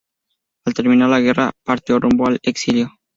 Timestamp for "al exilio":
2.25-2.89